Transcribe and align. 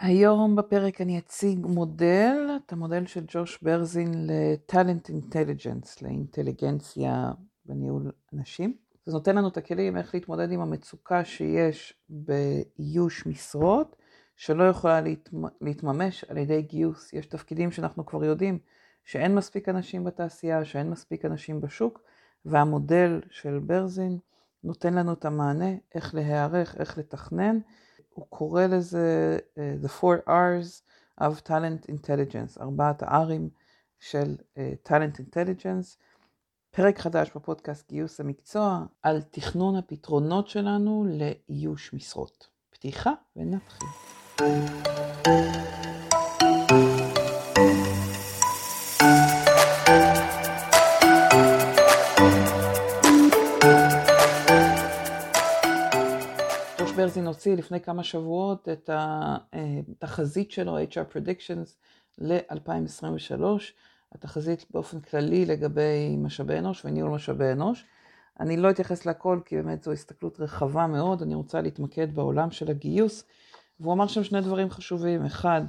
היום 0.00 0.56
בפרק 0.56 1.00
אני 1.00 1.18
אציג 1.18 1.66
מודל, 1.66 2.50
את 2.56 2.72
המודל 2.72 3.06
של 3.06 3.24
ג'וש 3.28 3.58
ברזין 3.62 4.26
ל-Talent 4.26 5.10
Intelligence, 5.10 6.02
לאינטליגנציה 6.02 7.32
בניהול 7.64 8.12
אנשים. 8.34 8.76
זה 9.06 9.12
נותן 9.12 9.36
לנו 9.36 9.48
את 9.48 9.56
הכלים 9.56 9.96
איך 9.96 10.14
להתמודד 10.14 10.52
עם 10.52 10.60
המצוקה 10.60 11.24
שיש 11.24 11.94
באיוש 12.08 13.26
משרות, 13.26 13.96
שלא 14.36 14.64
יכולה 14.68 15.00
להתממש 15.60 16.24
על 16.24 16.36
ידי 16.36 16.62
גיוס. 16.62 17.12
יש 17.12 17.26
תפקידים 17.26 17.70
שאנחנו 17.70 18.06
כבר 18.06 18.24
יודעים 18.24 18.58
שאין 19.04 19.34
מספיק 19.34 19.68
אנשים 19.68 20.04
בתעשייה, 20.04 20.64
שאין 20.64 20.90
מספיק 20.90 21.24
אנשים 21.24 21.60
בשוק, 21.60 22.00
והמודל 22.44 23.20
של 23.30 23.58
ברזין 23.58 24.18
נותן 24.64 24.94
לנו 24.94 25.12
את 25.12 25.24
המענה 25.24 25.74
איך 25.94 26.14
להיערך, 26.14 26.76
איך 26.80 26.98
לתכנן. 26.98 27.58
הוא 28.20 28.26
קורא 28.28 28.66
לזה 28.66 29.38
uh, 29.54 29.84
The 29.84 29.88
Four 30.00 30.28
R's 30.28 30.82
of 31.20 31.48
Talent 31.48 31.90
Intelligence, 31.90 32.60
ארבעת 32.60 33.02
ה-R'ים 33.02 33.48
של 33.98 34.36
uh, 34.54 34.88
Talent 34.88 35.20
Intelligence. 35.20 35.96
פרק 36.70 36.98
חדש 36.98 37.30
בפודקאסט 37.36 37.88
גיוס 37.88 38.20
המקצוע 38.20 38.84
על 39.02 39.22
תכנון 39.22 39.76
הפתרונות 39.76 40.48
שלנו 40.48 41.06
לאיוש 41.08 41.94
משרות. 41.94 42.48
פתיחה 42.70 43.12
ונתחיל. 43.36 43.88
ברזין 57.00 57.26
הוציא 57.26 57.56
לפני 57.56 57.80
כמה 57.80 58.04
שבועות 58.04 58.68
את 58.68 58.90
התחזית 58.92 60.50
שלו, 60.50 60.78
HR 60.78 61.14
Predictions, 61.14 61.68
ל-2023, 62.18 63.42
התחזית 64.12 64.66
באופן 64.70 65.00
כללי 65.00 65.46
לגבי 65.46 66.16
משאבי 66.18 66.58
אנוש 66.58 66.84
וניהול 66.84 67.10
משאבי 67.10 67.52
אנוש. 67.52 67.84
אני 68.40 68.56
לא 68.56 68.70
אתייחס 68.70 69.06
להכל 69.06 69.40
כי 69.44 69.56
באמת 69.56 69.82
זו 69.82 69.92
הסתכלות 69.92 70.40
רחבה 70.40 70.86
מאוד, 70.86 71.22
אני 71.22 71.34
רוצה 71.34 71.60
להתמקד 71.60 72.14
בעולם 72.14 72.50
של 72.50 72.70
הגיוס, 72.70 73.24
והוא 73.80 73.92
אמר 73.92 74.06
שם 74.06 74.24
שני 74.24 74.40
דברים 74.40 74.70
חשובים, 74.70 75.24
אחד, 75.24 75.62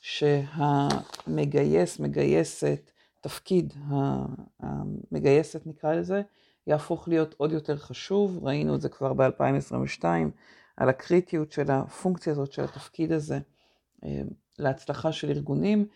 שהמגייס, 0.00 2.00
מגייסת, 2.00 2.90
תפקיד 3.20 3.74
המגייסת 4.60 5.66
נקרא 5.66 5.94
לזה, 5.94 6.22
יהפוך 6.66 7.08
להיות 7.08 7.34
עוד 7.38 7.52
יותר 7.52 7.76
חשוב, 7.76 8.38
ראינו 8.42 8.74
את 8.74 8.80
זה 8.80 8.88
כבר 8.88 9.12
ב-2022, 9.12 10.04
על 10.78 10.88
הקריטיות 10.88 11.52
של 11.52 11.70
הפונקציה 11.70 12.32
הזאת, 12.32 12.52
של 12.52 12.64
התפקיד 12.64 13.12
הזה, 13.12 13.38
אה, 14.04 14.22
להצלחה 14.58 15.12
של 15.12 15.30
ארגונים, 15.30 15.86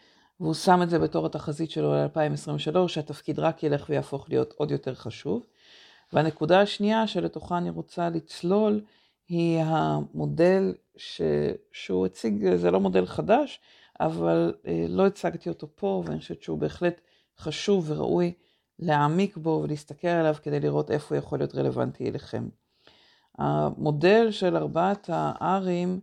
והוא 0.41 0.55
שם 0.55 0.81
את 0.83 0.91
זה 0.91 0.99
בתור 0.99 1.27
התחזית 1.27 1.71
שלו 1.71 1.95
ל-2023, 1.95 2.89
שהתפקיד 2.89 3.39
רק 3.39 3.63
ילך 3.63 3.87
ויהפוך 3.89 4.27
להיות 4.29 4.55
עוד 4.57 4.71
יותר 4.71 4.95
חשוב. 4.95 5.47
והנקודה 6.13 6.61
השנייה 6.61 7.07
שלתוכה 7.07 7.59
אני 7.59 7.71
רוצה 7.71 8.09
לצלול, 8.09 8.81
היא 9.29 9.61
המודל 9.61 10.75
ש... 10.97 11.23
שהוא 11.73 12.07
הציג, 12.07 12.55
זה 12.55 12.71
לא 12.71 12.81
מודל 12.81 13.07
חדש, 13.07 13.61
אבל 14.01 14.55
אה, 14.67 14.87
לא 14.89 15.07
הצגתי 15.07 15.49
אותו 15.49 15.69
פה, 15.75 16.03
ואני 16.07 16.19
חושבת 16.19 16.43
שהוא 16.43 16.59
בהחלט 16.59 17.01
חשוב 17.39 17.91
וראוי 17.91 18.33
להעמיק 18.79 19.37
בו 19.37 19.61
ולהסתכל 19.65 20.09
עליו 20.09 20.35
כדי 20.43 20.61
לראות 20.61 20.91
איפה 20.91 21.15
הוא 21.15 21.19
יכול 21.19 21.39
להיות 21.39 21.55
רלוונטי 21.55 22.09
אליכם. 22.09 22.49
המודל 23.39 24.31
של 24.31 24.57
ארבעת 24.57 25.11
ה-R'ים 25.11 26.01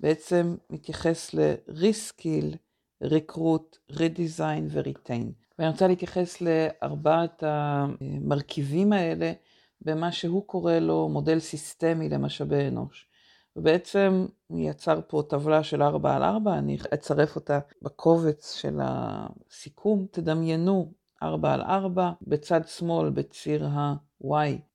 בעצם 0.00 0.56
מתייחס 0.70 1.34
ל-Reskill, 1.34 2.56
Recruit, 3.04 3.92
Redesign 3.92 4.64
ו-Retain. 4.68 5.26
ואני 5.58 5.70
רוצה 5.70 5.86
להתייחס 5.86 6.40
לארבעת 6.40 7.42
המרכיבים 7.46 8.92
האלה 8.92 9.32
במה 9.80 10.12
שהוא 10.12 10.46
קורא 10.46 10.74
לו 10.74 11.08
מודל 11.08 11.38
סיסטמי 11.38 12.08
למשאבי 12.08 12.68
אנוש. 12.68 13.08
ובעצם 13.56 14.26
הוא 14.46 14.60
יצר 14.60 15.00
פה 15.08 15.22
טבלה 15.28 15.62
של 15.62 15.82
4 15.82 16.16
על 16.16 16.22
4, 16.22 16.58
אני 16.58 16.78
אצרף 16.94 17.36
אותה 17.36 17.58
בקובץ 17.82 18.54
של 18.54 18.78
הסיכום. 18.82 20.06
תדמיינו 20.10 20.92
4 21.22 21.54
על 21.54 21.60
4, 21.60 22.10
בצד 22.22 22.60
שמאל, 22.66 23.10
בציר 23.10 23.66
ה-Y, 23.66 24.26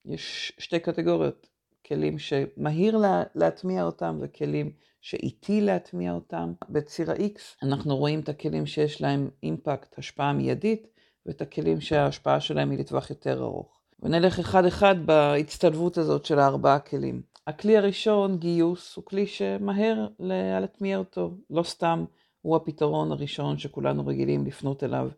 יש 0.05 0.53
שתי 0.57 0.79
קטגוריות, 0.79 1.47
כלים 1.87 2.19
שמהיר 2.19 2.97
לה, 2.97 3.23
להטמיע 3.35 3.83
אותם 3.83 4.17
וכלים 4.21 4.71
שאיטי 5.01 5.61
להטמיע 5.61 6.13
אותם. 6.13 6.53
בציר 6.69 7.11
ה-X 7.11 7.39
אנחנו 7.63 7.97
רואים 7.97 8.19
את 8.19 8.29
הכלים 8.29 8.65
שיש 8.65 9.01
להם 9.01 9.29
אימפקט, 9.43 9.99
השפעה 9.99 10.33
מיידית, 10.33 10.87
ואת 11.25 11.41
הכלים 11.41 11.81
שההשפעה 11.81 12.39
שלהם 12.39 12.71
היא 12.71 12.79
לטווח 12.79 13.09
יותר 13.09 13.43
ארוך. 13.43 13.81
ונלך 13.99 14.39
אחד-אחד 14.39 15.05
בהצטלבות 15.05 15.97
הזאת 15.97 16.25
של 16.25 16.39
הארבעה 16.39 16.79
כלים. 16.79 17.21
הכלי 17.47 17.77
הראשון, 17.77 18.37
גיוס, 18.37 18.95
הוא 18.95 19.05
כלי 19.05 19.27
שמהר 19.27 20.07
להטמיע 20.19 20.97
אותו. 20.97 21.37
לא 21.49 21.63
סתם 21.63 22.05
הוא 22.41 22.55
הפתרון 22.55 23.11
הראשון 23.11 23.57
שכולנו 23.57 24.07
רגילים 24.07 24.45
לפנות 24.45 24.83
אליו. 24.83 25.09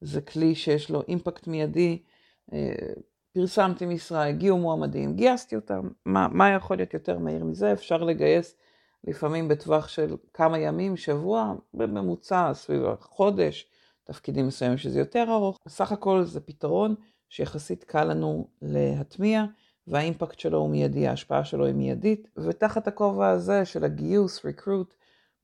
זה 0.00 0.20
כלי 0.20 0.54
שיש 0.54 0.90
לו 0.90 1.02
אימפקט 1.08 1.46
מיידי, 1.46 2.02
אה, 2.52 2.72
פרסמתי 3.34 3.86
משרה, 3.86 4.26
הגיעו 4.26 4.58
מועמדים, 4.58 5.16
גייסתי 5.16 5.56
אותם. 5.56 5.88
מה, 6.06 6.28
מה 6.30 6.50
יכול 6.50 6.76
להיות 6.76 6.94
יותר 6.94 7.18
מהיר 7.18 7.44
מזה? 7.44 7.72
אפשר 7.72 7.96
לגייס 7.96 8.56
לפעמים 9.04 9.48
בטווח 9.48 9.88
של 9.88 10.16
כמה 10.34 10.58
ימים, 10.58 10.96
שבוע, 10.96 11.54
בממוצע 11.74 12.50
סביב 12.54 12.84
החודש, 12.84 13.66
תפקידים 14.04 14.46
מסוימים 14.46 14.78
שזה 14.78 14.98
יותר 14.98 15.24
ארוך. 15.28 15.58
בסך 15.66 15.92
הכל 15.92 16.24
זה 16.24 16.40
פתרון 16.40 16.94
שיחסית 17.28 17.84
קל 17.84 18.04
לנו 18.04 18.48
להטמיע, 18.62 19.44
והאימפקט 19.86 20.38
שלו 20.38 20.58
הוא 20.58 20.70
מיידי, 20.70 21.08
ההשפעה 21.08 21.44
שלו 21.44 21.66
היא 21.66 21.74
מיידית. 21.74 22.28
ותחת 22.36 22.88
הכובע 22.88 23.28
הזה 23.28 23.64
של 23.64 23.84
הגיוס, 23.84 24.46
recruit, 24.46 24.94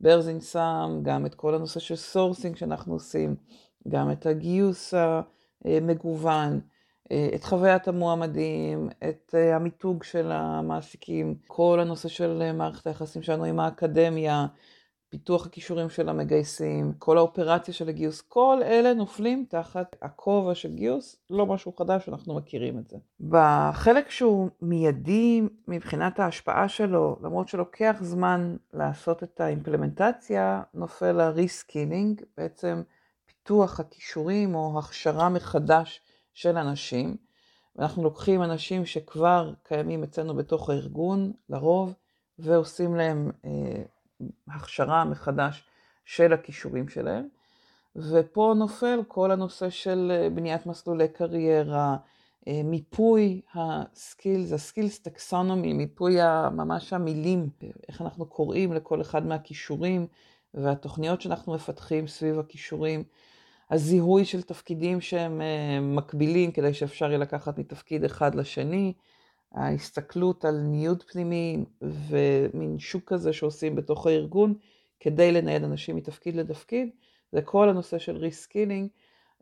ברזין 0.01 0.41
שם 0.41 1.01
גם 1.03 1.27
את 1.27 1.35
כל 1.35 1.55
הנושא 1.55 1.81
של 1.81 1.97
sourcing 1.97 2.57
שאנחנו 2.57 2.93
עושים, 2.93 3.37
גם 3.89 4.11
את 4.11 4.27
הגיוס 4.27 4.95
המגוון. 5.65 6.61
אה, 7.13 7.29
את 7.35 7.45
חוויית 7.45 7.89
המועמדים, 7.89 8.89
את 9.09 9.35
אה, 9.39 9.57
המיתוג 9.57 10.03
של 10.03 10.33
המעסיקים, 10.33 11.35
כל 11.47 11.79
הנושא 11.81 12.09
של 12.09 12.43
אה, 12.43 12.53
מערכת 12.53 12.87
היחסים 12.87 13.23
שלנו 13.23 13.45
עם 13.45 13.61
האקדמיה, 13.61 14.47
פיתוח 15.11 15.47
הכישורים 15.47 15.91
של 15.91 16.09
המגייסים, 16.09 16.93
כל 16.99 17.19
האופרציה 17.19 17.75
של 17.75 17.89
הגיוס, 17.89 18.21
כל 18.21 18.61
אלה 18.65 18.95
נופלים 18.95 19.45
תחת 19.49 19.97
הכובע 20.03 20.55
של 20.55 20.75
גיוס, 20.75 21.17
לא 21.31 21.47
משהו 21.47 21.73
חדש, 21.73 22.09
אנחנו 22.09 22.35
מכירים 22.35 22.79
את 22.79 22.89
זה. 22.89 22.97
בחלק 23.21 24.11
שהוא 24.11 24.49
מיידי 24.63 25.43
מבחינת 25.69 26.21
ההשפעה 26.21 26.69
שלו, 26.69 27.17
למרות 27.23 27.49
שלוקח 27.49 27.97
זמן 28.01 28.57
לעשות 28.73 29.23
את 29.23 29.41
האימפלמנטציה, 29.41 30.63
נופל 30.75 31.21
ה 31.21 31.29
reskilling, 31.29 32.23
בעצם 32.37 32.83
פיתוח 33.27 33.81
הכישורים 33.81 34.55
או 34.55 34.79
הכשרה 34.79 35.29
מחדש 35.29 36.01
של 36.39 36.57
אנשים, 36.57 37.17
ואנחנו 37.77 38.03
לוקחים 38.03 38.43
אנשים 38.43 38.87
שכבר 38.87 39.53
קיימים 39.63 40.03
אצלנו 40.03 40.35
בתוך 40.35 40.71
הארגון, 40.71 41.33
לרוב, 41.49 41.95
ועושים 42.39 42.97
להם 42.97 43.31
אה, 43.45 43.83
הכשרה 44.49 45.05
מחדש 45.05 45.65
של 46.05 46.33
הכישורים 46.33 46.89
שלהם. 46.89 47.29
ופה 47.97 48.55
נופל 48.57 49.01
כל 49.09 49.31
הנושא 49.31 49.71
של 49.71 50.13
אה, 50.15 50.31
בניית 50.31 50.67
מסלולי 50.67 51.09
קריירה, 51.09 51.97
אה, 52.49 52.61
מיפוי 52.65 53.41
ה 53.55 53.67
skills, 53.67 54.53
ה 54.53 54.59
skills 54.59 54.99
taxonomy, 54.99 55.73
מיפוי 55.73 56.17
ממש 56.53 56.93
המילים, 56.93 57.49
איך 57.89 58.03
אנחנו 58.03 58.27
קוראים 58.27 58.73
לכל 58.73 59.01
אחד 59.01 59.27
מהכישורים 59.27 60.07
והתוכניות 60.55 61.21
שאנחנו 61.21 61.55
מפתחים 61.55 62.07
סביב 62.07 62.39
הכישורים. 62.39 63.05
הזיהוי 63.71 64.25
של 64.25 64.43
תפקידים 64.43 65.01
שהם 65.01 65.41
אה, 65.41 65.81
מקבילים 65.81 66.53
כדי 66.53 66.75
שאפשר 66.75 67.07
יהיה 67.07 67.19
לקחת 67.19 67.59
מתפקיד 67.59 68.05
אחד 68.05 68.35
לשני, 68.35 68.93
ההסתכלות 69.53 70.45
על 70.45 70.61
ניוד 70.61 71.03
פנימי 71.03 71.65
ומין 71.83 72.79
שוק 72.79 73.03
כזה 73.07 73.33
שעושים 73.33 73.77
בתוך 73.77 74.07
הארגון 74.07 74.55
כדי 75.01 75.33
לנייד 75.33 75.65
אנשים 75.65 75.97
מתפקיד 75.97 76.37
לתפקיד, 76.37 76.89
זה 77.33 77.43
כל 77.43 77.69
הנושא 77.69 77.99
של 77.99 78.17
reskilling. 78.17 78.89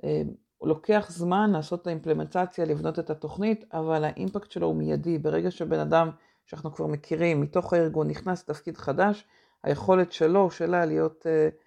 אה, 0.05 0.23
לוקח 0.63 1.07
זמן 1.11 1.51
לעשות 1.51 1.83
את 1.83 1.87
האימפלמנטציה, 1.87 2.65
לבנות 2.65 2.99
את 2.99 3.11
התוכנית, 3.11 3.65
אבל 3.73 4.05
האימפקט 4.05 4.51
שלו 4.51 4.67
הוא 4.67 4.77
מיידי. 4.77 5.19
ברגע 5.19 5.51
שבן 5.51 5.79
אדם 5.79 6.11
שאנחנו 6.47 6.73
כבר 6.73 6.87
מכירים 6.87 7.41
מתוך 7.41 7.73
הארגון 7.73 8.09
נכנס 8.09 8.43
לתפקיד 8.43 8.77
חדש, 8.77 9.25
היכולת 9.63 10.13
שלו 10.13 10.41
או 10.41 10.51
שלה 10.51 10.85
להיות 10.85 11.27
uh, 11.27 11.66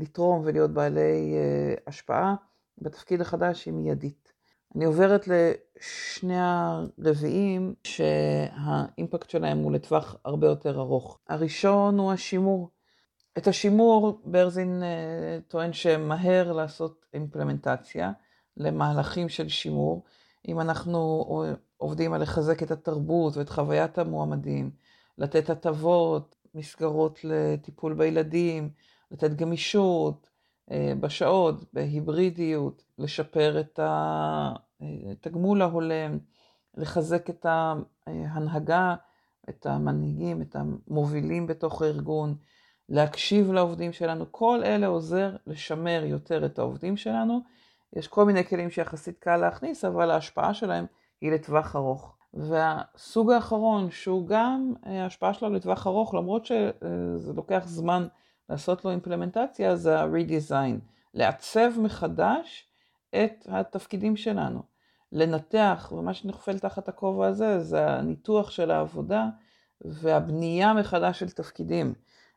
לתרום 0.00 0.42
ולהיות 0.44 0.70
בעלי 0.70 1.34
אה, 1.36 1.74
השפעה 1.86 2.34
בתפקיד 2.78 3.20
החדש 3.20 3.66
היא 3.66 3.74
מיידית. 3.74 4.32
אני 4.76 4.84
עוברת 4.84 5.28
לשני 5.28 6.36
הרביעים 6.38 7.74
שהאימפקט 7.84 9.30
שלהם 9.30 9.58
הוא 9.58 9.72
לטווח 9.72 10.16
הרבה 10.24 10.46
יותר 10.46 10.80
ארוך. 10.80 11.18
הראשון 11.28 11.98
הוא 11.98 12.12
השימור. 12.12 12.70
את 13.38 13.46
השימור, 13.46 14.20
ברזין 14.24 14.82
אה, 14.82 15.38
טוען 15.48 15.72
שמהר 15.72 16.52
לעשות 16.52 17.06
אימפלמנטציה 17.14 18.12
למהלכים 18.56 19.28
של 19.28 19.48
שימור. 19.48 20.04
אם 20.48 20.60
אנחנו 20.60 21.26
עובדים 21.76 22.12
על 22.12 22.22
לחזק 22.22 22.62
את 22.62 22.70
התרבות 22.70 23.36
ואת 23.36 23.48
חוויית 23.48 23.98
המועמדים, 23.98 24.70
לתת 25.18 25.50
הטבות, 25.50 26.36
מסגרות 26.54 27.20
לטיפול 27.24 27.94
בילדים, 27.94 28.70
לתת 29.12 29.34
גמישות 29.34 30.30
אה, 30.70 30.92
בשעות, 31.00 31.64
בהיברידיות, 31.72 32.84
לשפר 32.98 33.60
את 33.60 33.80
התגמול 33.82 35.62
ההולם, 35.62 36.18
לחזק 36.74 37.30
את 37.30 37.46
ההנהגה, 38.06 38.94
את 39.48 39.66
המנהיגים, 39.66 40.42
את 40.42 40.56
המובילים 40.56 41.46
בתוך 41.46 41.82
הארגון, 41.82 42.34
להקשיב 42.88 43.52
לעובדים 43.52 43.92
שלנו, 43.92 44.24
כל 44.30 44.60
אלה 44.64 44.86
עוזר 44.86 45.36
לשמר 45.46 46.02
יותר 46.06 46.46
את 46.46 46.58
העובדים 46.58 46.96
שלנו. 46.96 47.40
יש 47.96 48.08
כל 48.08 48.24
מיני 48.24 48.44
כלים 48.44 48.70
שיחסית 48.70 49.18
קל 49.18 49.36
להכניס, 49.36 49.84
אבל 49.84 50.10
ההשפעה 50.10 50.54
שלהם 50.54 50.86
היא 51.20 51.32
לטווח 51.32 51.76
ארוך. 51.76 52.16
והסוג 52.34 53.30
האחרון, 53.30 53.90
שהוא 53.90 54.26
גם 54.26 54.72
אה, 54.86 55.02
ההשפעה 55.02 55.34
שלו 55.34 55.50
לטווח 55.50 55.86
ארוך, 55.86 56.14
למרות 56.14 56.46
שזה 56.46 57.32
לוקח 57.32 57.62
זמן 57.66 58.06
לעשות 58.48 58.84
לו 58.84 58.90
אימפלמנטציה, 58.90 59.76
זה 59.76 60.00
ה-redesign. 60.00 60.78
לעצב 61.14 61.70
מחדש 61.78 62.66
את 63.10 63.46
התפקידים 63.48 64.16
שלנו. 64.16 64.62
לנתח, 65.12 65.92
ומה 65.96 66.14
שנופל 66.14 66.58
תחת 66.58 66.88
הכובע 66.88 67.26
הזה, 67.26 67.60
זה 67.60 67.90
הניתוח 67.90 68.50
של 68.50 68.70
העבודה 68.70 69.26
והבנייה 69.80 70.74
מחדש 70.74 71.18
של 71.18 71.30
תפקידים. 71.30 71.94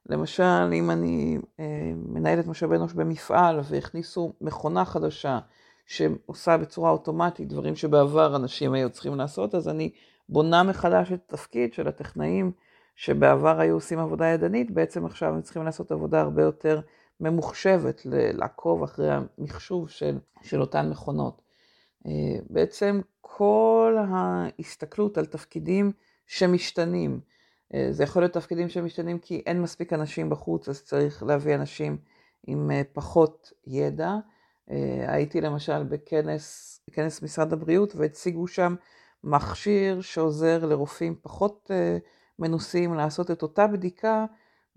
למשל, 0.10 0.70
אם 0.74 0.92
אני 0.92 1.38
אה, 1.60 1.92
מנהלת 1.96 2.48
משאבי 2.48 2.76
אנוש 2.76 2.94
במפעל 2.94 3.60
והכניסו 3.64 4.34
מכונה 4.42 4.86
חדשה 4.86 5.40
שעושה 5.86 6.58
בצורה 6.58 6.92
אוטומטית 6.92 7.48
דברים 7.48 7.76
שבעבר 7.76 8.36
אנשים 8.36 8.74
היו 8.74 8.90
צריכים 8.90 9.16
לעשות, 9.16 9.56
אז 9.56 9.70
אני 9.70 9.92
בונה 10.30 10.64
מחדש 10.64 11.12
את 11.12 11.22
התפקיד 11.28 11.74
של 11.74 11.88
הטכנאים 11.88 12.52
שבעבר 12.96 13.60
היו 13.60 13.74
עושים 13.74 14.00
עבודה 14.00 14.26
ידנית, 14.26 14.72
בעצם 14.72 15.06
עכשיו 15.06 15.34
הם 15.34 15.42
צריכים 15.42 15.64
לעשות 15.64 15.92
עבודה 15.92 16.22
הרבה 16.22 16.44
יותר 16.44 16.82
ממוחשבת, 17.20 18.02
לעקוב 18.06 18.84
אחרי 18.84 19.10
המחשוב 19.12 19.90
של, 19.90 20.20
של 20.42 20.62
אותן 20.62 20.90
מכונות. 20.90 21.42
אה, 22.08 22.12
בעצם 22.50 23.02
כל 23.22 23.98
ההסתכלות 24.10 25.18
על 25.18 25.26
תפקידים 25.26 25.92
שמשתנים, 26.28 27.20
אה, 27.74 27.88
זה 27.92 28.04
יכול 28.04 28.22
להיות 28.22 28.34
תפקידים 28.34 28.70
שמשתנים 28.70 29.20
כי 29.20 29.44
אין 29.46 29.62
מספיק 29.62 29.94
אנשים 29.94 30.30
בחוץ, 30.30 30.70
אז 30.70 30.84
צריך 30.84 31.24
להביא 31.24 31.56
אנשים 31.56 31.98
עם 32.48 32.72
אה, 32.72 32.82
פחות 32.94 33.52
ידע. 33.68 34.16
הייתי 35.08 35.42
למשל 35.42 35.84
בכנס, 35.84 36.80
בכנס 36.90 37.22
משרד 37.22 37.54
הבריאות 37.54 37.96
והציגו 37.96 38.48
שם 38.48 38.76
מכשיר 39.24 40.02
שעוזר 40.02 40.66
לרופאים 40.66 41.16
פחות 41.22 41.72
מנוסים 42.40 42.94
לעשות 42.94 43.32
את 43.32 43.42
אותה 43.42 43.68
בדיקה 43.68 44.26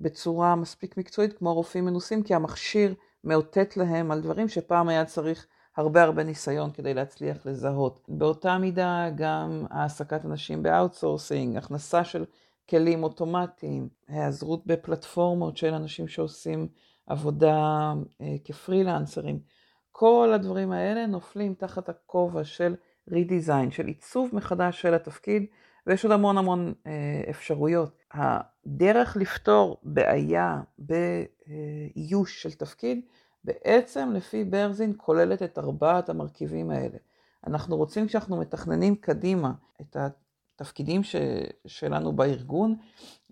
בצורה 0.00 0.56
מספיק 0.56 0.96
מקצועית 0.96 1.38
כמו 1.38 1.55
רופאים 1.55 1.84
מנוסים, 1.84 2.22
כי 2.22 2.34
המכשיר 2.34 2.94
מאותת 3.25 3.76
להם 3.76 4.10
על 4.10 4.20
דברים 4.20 4.49
שפעם 4.49 4.88
היה 4.88 5.05
צריך 5.05 5.46
הרבה 5.76 6.02
הרבה 6.02 6.22
ניסיון 6.22 6.70
כדי 6.70 6.94
להצליח 6.94 7.46
לזהות. 7.46 8.00
באותה 8.08 8.58
מידה 8.58 9.08
גם 9.14 9.64
העסקת 9.70 10.25
אנשים 10.25 10.62
ב 10.62 10.70
outsourcing, 10.70 11.56
הכנסה 11.56 12.05
של 12.05 12.25
כלים 12.70 13.02
אוטומטיים, 13.02 13.88
היעזרות 14.08 14.66
בפלטפורמות 14.66 15.56
של 15.56 15.75
אנשים 15.75 16.08
שעושים 16.08 16.69
עבודה 17.06 17.93
אה, 18.20 18.37
כפרילנסרים. 18.44 19.38
כל 19.93 20.31
הדברים 20.34 20.72
האלה 20.72 21.06
נופלים 21.06 21.54
תחת 21.54 21.88
הכובע 21.88 22.44
של 22.44 22.75
redesign, 23.11 23.70
של 23.70 23.87
עיצוב 23.87 24.31
מחדש 24.32 24.81
של 24.81 24.94
התפקיד, 24.94 25.46
ויש 25.88 26.05
עוד 26.05 26.12
המון 26.12 26.38
המון 26.38 26.75
אה, 26.87 27.23
אפשרויות. 27.31 27.99
הדרך 28.12 29.17
לפתור 29.17 29.76
בעיה 29.82 30.61
באיוש 30.79 32.43
של 32.43 32.52
תפקיד 32.52 33.00
בעצם 33.44 34.11
לפי 34.14 34.44
ברזין 34.44 34.93
כוללת 34.96 35.43
את 35.43 35.58
ארבעת 35.58 36.08
המרכיבים 36.08 36.70
האלה. 36.70 36.96
אנחנו 37.46 37.76
רוצים 37.76 38.06
כשאנחנו 38.06 38.37
מתכננים 38.37 38.96
קדימה 38.96 39.52
את 39.81 39.96
התפקידים 39.96 41.02
ש, 41.02 41.17
שלנו 41.67 42.12
בארגון, 42.12 42.76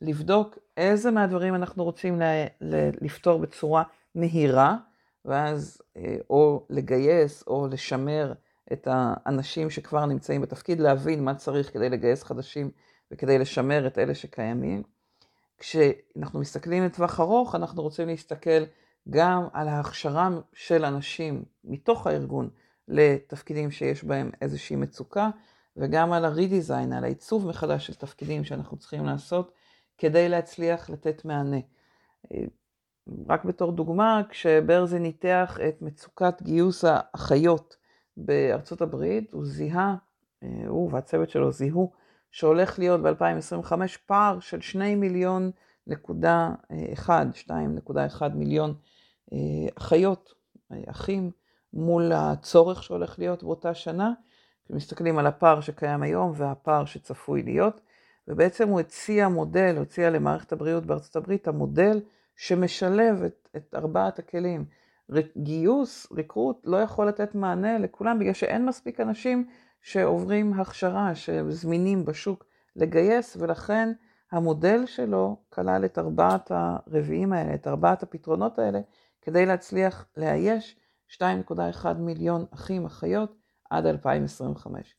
לבדוק 0.02 0.58
איזה 0.76 1.10
מהדברים 1.10 1.54
אנחנו 1.54 1.84
רוצים 1.84 2.20
ל, 2.20 2.22
ל, 2.60 2.90
לפתור 3.00 3.38
בצורה 3.38 3.82
מהירה, 4.14 4.76
ואז 5.24 5.82
אה, 5.96 6.16
או 6.30 6.66
לגייס 6.70 7.44
או 7.46 7.66
לשמר 7.70 8.32
את 8.72 8.88
האנשים 8.90 9.70
שכבר 9.70 10.06
נמצאים 10.06 10.40
בתפקיד, 10.40 10.80
להבין 10.80 11.24
מה 11.24 11.34
צריך 11.34 11.72
כדי 11.72 11.88
לגייס 11.88 12.22
חדשים 12.22 12.70
וכדי 13.10 13.38
לשמר 13.38 13.86
את 13.86 13.98
אלה 13.98 14.14
שקיימים. 14.14 14.82
כשאנחנו 15.58 16.40
מסתכלים 16.40 16.84
לטווח 16.84 17.20
ארוך, 17.20 17.54
אנחנו 17.54 17.82
רוצים 17.82 18.08
להסתכל 18.08 18.64
גם 19.10 19.46
על 19.52 19.68
ההכשרה 19.68 20.28
של 20.52 20.84
אנשים 20.84 21.44
מתוך 21.64 22.06
הארגון 22.06 22.48
לתפקידים 22.88 23.70
שיש 23.70 24.04
בהם 24.04 24.30
איזושהי 24.40 24.76
מצוקה, 24.76 25.30
וגם 25.76 26.12
על 26.12 26.24
ה-redesign, 26.24 26.94
על 26.96 27.04
העיצוב 27.04 27.46
מחדש 27.48 27.86
של 27.86 27.94
תפקידים 27.94 28.44
שאנחנו 28.44 28.76
צריכים 28.76 29.06
לעשות 29.06 29.52
כדי 29.98 30.28
להצליח 30.28 30.90
לתת 30.90 31.24
מענה. 31.24 31.60
רק 33.28 33.44
בתור 33.44 33.72
דוגמה, 33.72 34.22
כשברזי 34.28 34.98
ניתח 34.98 35.58
את 35.68 35.82
מצוקת 35.82 36.42
גיוס 36.42 36.84
האחיות 36.84 37.76
בארצות 38.16 38.80
הברית, 38.80 39.32
הוא 39.32 39.46
זיהה, 39.46 39.96
הוא 40.66 40.92
והצוות 40.92 41.30
שלו 41.30 41.52
זיהו, 41.52 41.92
שהולך 42.30 42.78
להיות 42.78 43.00
ב-2025 43.02 43.72
פער 44.06 44.40
של 44.40 44.60
2 44.60 45.00
מיליון 45.00 45.50
נקודה 45.86 46.50
1, 46.92 47.26
2.1 47.34 48.28
מיליון 48.34 48.74
אה, 49.32 49.38
אחיות, 49.78 50.34
אחים, 50.86 51.30
מול 51.72 52.12
הצורך 52.12 52.82
שהולך 52.82 53.18
להיות 53.18 53.42
באותה 53.42 53.74
שנה, 53.74 54.12
כשמסתכלים 54.64 55.18
על 55.18 55.26
הפער 55.26 55.60
שקיים 55.60 56.02
היום 56.02 56.32
והפער 56.34 56.84
שצפוי 56.84 57.42
להיות, 57.42 57.80
ובעצם 58.28 58.68
הוא 58.68 58.80
הציע 58.80 59.28
מודל, 59.28 59.74
הוא 59.76 59.82
הציע 59.82 60.10
למערכת 60.10 60.52
הבריאות 60.52 60.86
בארצות 60.86 61.16
הברית 61.16 61.48
המודל 61.48 62.00
שמשלב 62.36 63.22
את, 63.22 63.48
את 63.56 63.74
ארבעת 63.74 64.18
הכלים. 64.18 64.64
גיוס, 65.36 66.12
ריקרוט, 66.12 66.60
לא 66.64 66.76
יכול 66.76 67.08
לתת 67.08 67.34
מענה 67.34 67.78
לכולם 67.78 68.18
בגלל 68.18 68.32
שאין 68.32 68.66
מספיק 68.66 69.00
אנשים 69.00 69.48
שעוברים 69.82 70.52
הכשרה, 70.60 71.14
שזמינים 71.14 72.04
בשוק 72.04 72.44
לגייס, 72.76 73.36
ולכן 73.40 73.92
המודל 74.32 74.86
שלו 74.86 75.36
כלל 75.50 75.84
את 75.84 75.98
ארבעת 75.98 76.50
הרביעים 76.50 77.32
האלה, 77.32 77.54
את 77.54 77.66
ארבעת 77.66 78.02
הפתרונות 78.02 78.58
האלה, 78.58 78.80
כדי 79.22 79.46
להצליח 79.46 80.06
לאייש 80.16 80.76
2.1 81.10 81.86
מיליון 81.98 82.44
אחים, 82.54 82.84
אחיות, 82.84 83.36
עד 83.70 83.86
2025. 83.86 84.94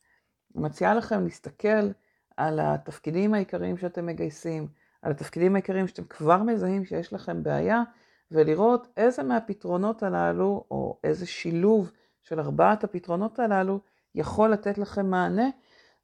אני 0.54 0.62
מציעה 0.62 0.94
לכם 0.94 1.24
להסתכל 1.24 1.90
על 2.36 2.60
התפקידים 2.62 3.34
העיקריים 3.34 3.76
שאתם 3.76 4.06
מגייסים, 4.06 4.68
על 5.02 5.10
התפקידים 5.10 5.54
העיקריים 5.54 5.88
שאתם 5.88 6.04
כבר 6.04 6.42
מזהים 6.42 6.84
שיש 6.84 7.12
לכם 7.12 7.42
בעיה, 7.42 7.82
ולראות 8.30 8.86
איזה 8.96 9.22
מהפתרונות 9.22 10.02
הללו, 10.02 10.64
או 10.70 10.98
איזה 11.04 11.26
שילוב 11.26 11.92
של 12.22 12.40
ארבעת 12.40 12.84
הפתרונות 12.84 13.38
הללו, 13.38 13.80
יכול 14.14 14.52
לתת 14.52 14.78
לכם 14.78 15.06
מענה. 15.06 15.48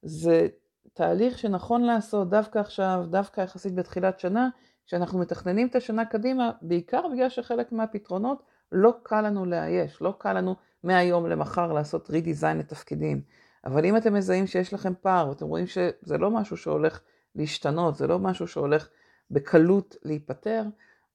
זה 0.03 0.49
תהליך 0.93 1.39
שנכון 1.39 1.83
לעשות 1.83 2.31
דווקא 2.31 2.59
עכשיו, 2.59 3.05
דווקא 3.11 3.41
יחסית 3.41 3.75
בתחילת 3.75 4.21
שנה, 4.21 4.49
כשאנחנו 4.87 5.19
מתכננים 5.19 5.69
את 5.69 5.77
השנה 5.77 6.05
קדימה, 6.05 6.51
בעיקר 6.63 7.03
בגלל 7.13 7.29
שחלק 7.29 7.73
מהפתרונות 7.73 8.43
לא 8.73 8.95
קל 9.03 9.21
לנו 9.21 9.45
לאייש, 9.45 10.03
לא 10.03 10.15
קל 10.19 10.33
לנו 10.33 10.55
מהיום 10.83 11.27
למחר 11.27 11.73
לעשות 11.73 12.11
רידיזיין 12.11 12.59
לתפקידים. 12.59 13.23
אבל 13.65 13.85
אם 13.85 13.97
אתם 13.97 14.15
מזהים 14.15 14.47
שיש 14.47 14.75
לכם 14.75 14.93
פער, 15.01 15.29
ואתם 15.29 15.47
רואים 15.47 15.67
שזה 15.67 16.19
לא 16.19 16.31
משהו 16.31 16.57
שהולך 16.57 17.01
להשתנות, 17.35 17.97
זה 17.97 18.07
לא 18.07 18.19
משהו 18.19 18.47
שהולך 18.47 18.89
בקלות 19.31 19.97
להיפתר, 20.03 20.63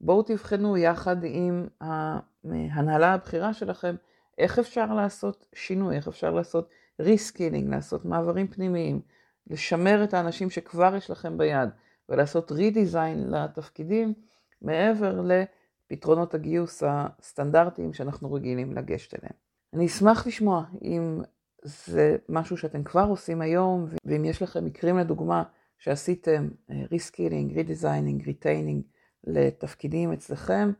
בואו 0.01 0.24
תבחנו 0.24 0.77
יחד 0.77 1.18
עם 1.24 1.68
ההנהלה 1.82 3.13
הבכירה 3.13 3.53
שלכם, 3.53 3.96
איך 4.38 4.60
אפשר 4.60 4.94
לעשות 4.94 5.46
שינוי, 5.56 5.96
איך 5.96 6.08
אפשר 6.08 6.32
לעשות 6.32 6.70
reskilling, 7.00 7.69
לעשות 7.70 8.06
מעברים 8.06 8.48
פנימיים, 8.48 9.01
לשמר 9.48 10.03
את 10.03 10.13
האנשים 10.13 10.50
שכבר 10.50 10.96
יש 10.96 11.12
לכם 11.12 11.38
ביד. 11.38 11.70
ולעשות 12.10 12.51
redesign 12.51 13.29
לתפקידים 13.29 14.13
מעבר 14.62 15.22
לפתרונות 15.22 16.34
הגיוס 16.34 16.84
הסטנדרטיים 16.86 17.94
שאנחנו 17.94 18.34
רגילים 18.34 18.74
לגשת 18.74 19.13
אליהם. 19.13 19.36
אני 19.74 19.86
אשמח 19.86 20.27
לשמוע 20.27 20.63
אם 20.82 21.22
זה 21.63 22.15
משהו 22.29 22.58
שאתם 22.58 22.84
כבר 22.84 23.06
עושים 23.10 23.41
היום, 23.41 23.86
ואם 24.06 24.25
יש 24.25 24.41
לכם 24.41 24.65
מקרים 24.65 24.98
לדוגמה 24.98 25.44
שעשיתם 25.77 26.50
reskilling, 26.91 27.53
redesigning, 27.53 28.27
retaining 28.27 28.84
לתפקידים 29.33 30.13
אצלכם, 30.13 30.71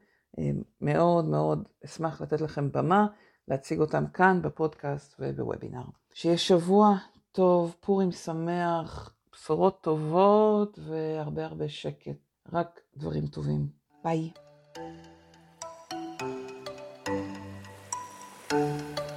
מאוד 0.82 1.25
מאוד 1.25 1.68
אשמח 1.86 2.22
לתת 2.22 2.41
לכם 2.41 2.72
במה, 2.72 3.08
להציג 3.48 3.79
אותם 3.79 4.08
כאן 4.08 4.41
בפודקאסט 4.41 5.15
ובוובינר. 5.20 5.84
שיהיה 6.13 6.38
שבוע 6.38 6.96
טוב, 7.32 7.75
פורים 7.79 8.12
שמח, 8.12 9.13
בשורות 9.32 9.82
טובות 9.82 10.79
והרבה 10.88 11.46
הרבה 11.46 11.70
שקט. 11.70 12.18
רק 12.53 12.79
דברים 12.98 13.27
טובים. 13.27 13.68
ביי. 14.03 14.32
thank 18.50 19.00
you 19.00 19.09